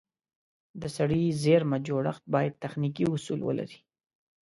د 0.81 0.83
سړې 0.97 1.23
زېرمه 1.43 1.77
جوړښت 1.87 2.23
باید 2.33 2.59
تخنیکي 2.63 3.05
اصول 3.13 3.39
ولري. 3.43 3.77